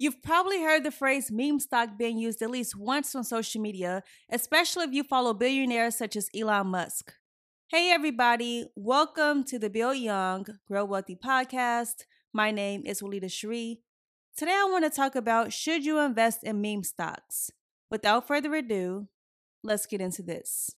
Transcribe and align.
You've 0.00 0.22
probably 0.22 0.62
heard 0.62 0.82
the 0.82 0.90
phrase 0.90 1.30
meme 1.30 1.60
stock 1.60 1.98
being 1.98 2.16
used 2.16 2.40
at 2.40 2.50
least 2.50 2.74
once 2.74 3.14
on 3.14 3.22
social 3.22 3.60
media, 3.60 4.02
especially 4.32 4.84
if 4.84 4.94
you 4.94 5.04
follow 5.04 5.34
billionaires 5.34 5.94
such 5.94 6.16
as 6.16 6.30
Elon 6.34 6.68
Musk. 6.68 7.12
Hey, 7.68 7.90
everybody, 7.90 8.64
welcome 8.74 9.44
to 9.44 9.58
the 9.58 9.68
Bill 9.68 9.92
Young, 9.92 10.46
Grow 10.66 10.86
Wealthy 10.86 11.16
podcast. 11.22 12.06
My 12.32 12.50
name 12.50 12.82
is 12.86 13.02
Walida 13.02 13.30
Cherie. 13.30 13.82
Today, 14.34 14.52
I 14.52 14.66
want 14.70 14.84
to 14.86 14.90
talk 14.90 15.16
about 15.16 15.52
should 15.52 15.84
you 15.84 15.98
invest 15.98 16.44
in 16.44 16.62
meme 16.62 16.82
stocks? 16.82 17.50
Without 17.90 18.26
further 18.26 18.54
ado, 18.54 19.06
let's 19.62 19.84
get 19.84 20.00
into 20.00 20.22
this. 20.22 20.70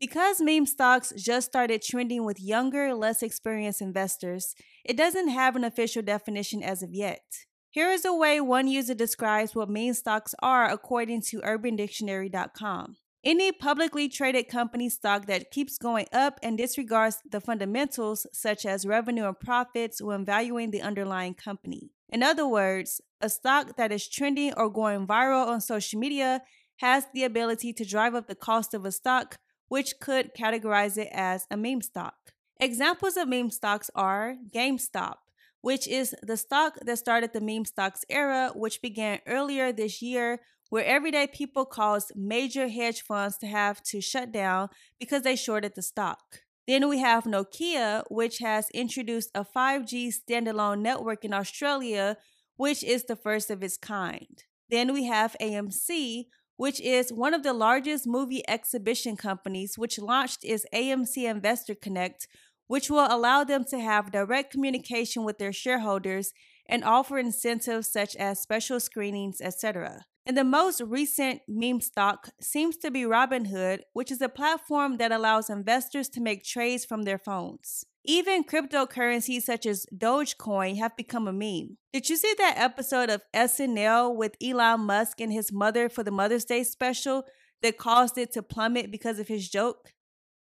Because 0.00 0.40
meme 0.40 0.64
stocks 0.64 1.12
just 1.14 1.48
started 1.48 1.82
trending 1.82 2.24
with 2.24 2.40
younger, 2.40 2.94
less 2.94 3.22
experienced 3.22 3.82
investors, 3.82 4.54
it 4.82 4.96
doesn't 4.96 5.28
have 5.28 5.56
an 5.56 5.64
official 5.64 6.00
definition 6.00 6.62
as 6.62 6.82
of 6.82 6.94
yet. 6.94 7.20
Here 7.68 7.90
is 7.90 8.06
a 8.06 8.14
way 8.14 8.40
one 8.40 8.66
user 8.66 8.94
describes 8.94 9.54
what 9.54 9.68
meme 9.68 9.92
stocks 9.92 10.34
are 10.42 10.70
according 10.70 11.20
to 11.28 11.42
UrbanDictionary.com. 11.42 12.96
Any 13.22 13.52
publicly 13.52 14.08
traded 14.08 14.48
company 14.48 14.88
stock 14.88 15.26
that 15.26 15.50
keeps 15.50 15.76
going 15.76 16.06
up 16.14 16.40
and 16.42 16.56
disregards 16.56 17.18
the 17.30 17.38
fundamentals, 17.38 18.26
such 18.32 18.64
as 18.64 18.86
revenue 18.86 19.26
and 19.26 19.38
profits, 19.38 20.00
when 20.00 20.24
valuing 20.24 20.70
the 20.70 20.80
underlying 20.80 21.34
company. 21.34 21.90
In 22.08 22.22
other 22.22 22.48
words, 22.48 23.02
a 23.20 23.28
stock 23.28 23.76
that 23.76 23.92
is 23.92 24.08
trending 24.08 24.54
or 24.56 24.70
going 24.70 25.06
viral 25.06 25.46
on 25.46 25.60
social 25.60 26.00
media 26.00 26.40
has 26.78 27.06
the 27.12 27.24
ability 27.24 27.74
to 27.74 27.84
drive 27.84 28.14
up 28.14 28.28
the 28.28 28.34
cost 28.34 28.72
of 28.72 28.86
a 28.86 28.92
stock 28.92 29.36
which 29.70 30.00
could 30.00 30.34
categorize 30.34 30.98
it 30.98 31.08
as 31.12 31.46
a 31.48 31.56
meme 31.56 31.80
stock. 31.80 32.32
Examples 32.58 33.16
of 33.16 33.28
meme 33.28 33.50
stocks 33.50 33.88
are 33.94 34.34
GameStop, 34.52 35.14
which 35.60 35.86
is 35.86 36.12
the 36.22 36.36
stock 36.36 36.74
that 36.84 36.98
started 36.98 37.32
the 37.32 37.40
meme 37.40 37.64
stocks 37.64 38.04
era, 38.10 38.50
which 38.54 38.82
began 38.82 39.20
earlier 39.28 39.72
this 39.72 40.02
year, 40.02 40.40
where 40.70 40.84
everyday 40.84 41.28
people 41.28 41.64
caused 41.64 42.12
major 42.16 42.66
hedge 42.66 43.02
funds 43.02 43.38
to 43.38 43.46
have 43.46 43.80
to 43.84 44.00
shut 44.00 44.32
down 44.32 44.70
because 44.98 45.22
they 45.22 45.36
shorted 45.36 45.74
the 45.76 45.82
stock. 45.82 46.40
Then 46.66 46.88
we 46.88 46.98
have 46.98 47.24
Nokia, 47.24 48.02
which 48.10 48.38
has 48.38 48.70
introduced 48.74 49.30
a 49.36 49.44
5G 49.44 50.12
standalone 50.12 50.80
network 50.80 51.24
in 51.24 51.32
Australia, 51.32 52.16
which 52.56 52.82
is 52.82 53.04
the 53.04 53.16
first 53.16 53.50
of 53.50 53.62
its 53.62 53.76
kind. 53.76 54.42
Then 54.68 54.92
we 54.92 55.04
have 55.04 55.36
AMC, 55.40 56.26
which 56.60 56.78
is 56.82 57.10
one 57.10 57.32
of 57.32 57.42
the 57.42 57.54
largest 57.54 58.06
movie 58.06 58.42
exhibition 58.46 59.16
companies, 59.16 59.78
which 59.78 59.98
launched 59.98 60.44
its 60.44 60.66
AMC 60.74 61.26
Investor 61.26 61.74
Connect, 61.74 62.28
which 62.66 62.90
will 62.90 63.06
allow 63.08 63.42
them 63.42 63.64
to 63.64 63.80
have 63.80 64.12
direct 64.12 64.52
communication 64.52 65.24
with 65.24 65.38
their 65.38 65.54
shareholders 65.54 66.34
and 66.66 66.84
offer 66.84 67.18
incentives 67.18 67.90
such 67.90 68.14
as 68.14 68.42
special 68.42 68.78
screenings, 68.78 69.40
etc. 69.40 70.04
And 70.26 70.36
the 70.36 70.44
most 70.44 70.80
recent 70.80 71.40
meme 71.48 71.80
stock 71.80 72.30
seems 72.40 72.76
to 72.78 72.90
be 72.90 73.02
Robinhood, 73.02 73.80
which 73.92 74.10
is 74.10 74.20
a 74.20 74.28
platform 74.28 74.98
that 74.98 75.12
allows 75.12 75.50
investors 75.50 76.08
to 76.10 76.20
make 76.20 76.44
trades 76.44 76.84
from 76.84 77.02
their 77.02 77.18
phones. 77.18 77.84
Even 78.04 78.44
cryptocurrencies 78.44 79.42
such 79.42 79.66
as 79.66 79.86
Dogecoin 79.94 80.78
have 80.78 80.96
become 80.96 81.26
a 81.28 81.32
meme. 81.32 81.76
Did 81.92 82.08
you 82.08 82.16
see 82.16 82.34
that 82.38 82.58
episode 82.58 83.10
of 83.10 83.22
SNL 83.34 84.14
with 84.14 84.36
Elon 84.42 84.80
Musk 84.80 85.20
and 85.20 85.32
his 85.32 85.52
mother 85.52 85.88
for 85.88 86.02
the 86.02 86.10
Mother's 86.10 86.44
Day 86.44 86.64
special 86.64 87.24
that 87.62 87.78
caused 87.78 88.16
it 88.16 88.32
to 88.32 88.42
plummet 88.42 88.90
because 88.90 89.18
of 89.18 89.28
his 89.28 89.48
joke? 89.48 89.92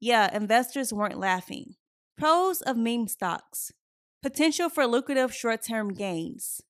Yeah, 0.01 0.35
investors 0.35 0.93
weren't 0.93 1.19
laughing. 1.19 1.75
Pros 2.17 2.63
of 2.63 2.77
meme 2.77 3.09
stocks 3.09 3.73
potential 4.23 4.69
for 4.69 4.87
lucrative 4.87 5.33
short 5.33 5.63
term 5.63 5.93
gains. 5.93 6.61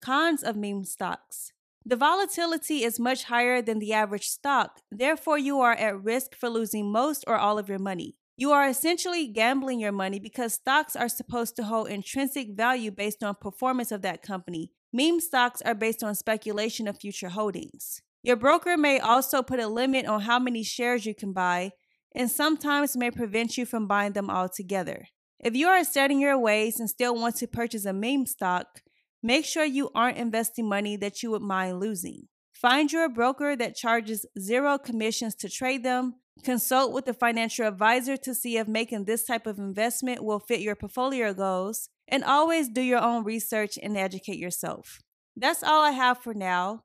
Cons 0.00 0.42
of 0.42 0.56
meme 0.56 0.84
stocks. 0.84 1.52
The 1.86 1.96
volatility 1.96 2.82
is 2.82 2.98
much 2.98 3.24
higher 3.24 3.60
than 3.60 3.78
the 3.78 3.92
average 3.92 4.28
stock, 4.28 4.80
therefore, 4.90 5.36
you 5.36 5.60
are 5.60 5.74
at 5.74 6.02
risk 6.02 6.34
for 6.34 6.48
losing 6.48 6.90
most 6.90 7.24
or 7.26 7.36
all 7.36 7.58
of 7.58 7.68
your 7.68 7.78
money. 7.78 8.16
You 8.36 8.52
are 8.52 8.66
essentially 8.66 9.28
gambling 9.28 9.80
your 9.80 9.92
money 9.92 10.18
because 10.18 10.54
stocks 10.54 10.96
are 10.96 11.10
supposed 11.10 11.56
to 11.56 11.64
hold 11.64 11.88
intrinsic 11.88 12.56
value 12.56 12.90
based 12.90 13.22
on 13.22 13.34
performance 13.34 13.92
of 13.92 14.00
that 14.00 14.22
company. 14.22 14.72
Meme 14.94 15.20
stocks 15.20 15.60
are 15.60 15.74
based 15.74 16.02
on 16.02 16.14
speculation 16.14 16.88
of 16.88 16.98
future 16.98 17.28
holdings. 17.28 18.00
Your 18.22 18.36
broker 18.36 18.78
may 18.78 18.98
also 18.98 19.42
put 19.42 19.60
a 19.60 19.68
limit 19.68 20.06
on 20.06 20.22
how 20.22 20.38
many 20.38 20.64
shares 20.64 21.04
you 21.04 21.14
can 21.14 21.34
buy 21.34 21.72
and 22.14 22.30
sometimes 22.30 22.96
may 22.96 23.10
prevent 23.10 23.58
you 23.58 23.66
from 23.66 23.86
buying 23.86 24.14
them 24.14 24.30
altogether. 24.30 25.08
If 25.38 25.54
you 25.54 25.68
are 25.68 25.84
setting 25.84 26.18
your 26.18 26.38
ways 26.38 26.80
and 26.80 26.88
still 26.88 27.14
want 27.14 27.36
to 27.36 27.46
purchase 27.46 27.84
a 27.84 27.92
meme 27.92 28.24
stock, 28.24 28.80
make 29.24 29.44
sure 29.44 29.64
you 29.64 29.90
aren't 29.92 30.18
investing 30.18 30.68
money 30.68 30.96
that 30.98 31.24
you 31.24 31.32
would 31.32 31.42
mind 31.42 31.80
losing. 31.80 32.28
Find 32.52 32.92
your 32.92 33.08
broker 33.08 33.56
that 33.56 33.74
charges 33.74 34.24
zero 34.38 34.78
commissions 34.78 35.34
to 35.36 35.48
trade 35.48 35.82
them 35.82 36.14
Consult 36.42 36.92
with 36.92 37.08
a 37.08 37.14
financial 37.14 37.66
advisor 37.66 38.16
to 38.18 38.34
see 38.34 38.58
if 38.58 38.66
making 38.66 39.04
this 39.04 39.24
type 39.24 39.46
of 39.46 39.58
investment 39.58 40.22
will 40.22 40.40
fit 40.40 40.60
your 40.60 40.74
portfolio 40.74 41.32
goals, 41.32 41.88
and 42.08 42.24
always 42.24 42.68
do 42.68 42.82
your 42.82 43.00
own 43.00 43.24
research 43.24 43.78
and 43.82 43.96
educate 43.96 44.36
yourself. 44.36 45.00
That's 45.36 45.62
all 45.62 45.82
I 45.82 45.92
have 45.92 46.18
for 46.18 46.34
now. 46.34 46.82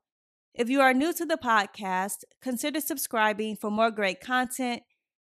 If 0.54 0.70
you 0.70 0.80
are 0.80 0.94
new 0.94 1.12
to 1.12 1.26
the 1.26 1.36
podcast, 1.36 2.24
consider 2.40 2.80
subscribing 2.80 3.56
for 3.56 3.70
more 3.70 3.90
great 3.90 4.20
content. 4.20 4.82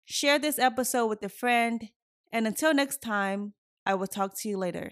Share 0.06 0.40
this 0.40 0.60
episode 0.60 1.08
with 1.08 1.24
a 1.24 1.30
friend, 1.30 1.90
and 2.32 2.48
until 2.48 2.74
next 2.74 3.02
time, 3.02 3.54
I 3.86 3.96
will 3.96 4.08
talk 4.08 4.38
to 4.40 4.50
you 4.50 4.58
later. 4.58 4.92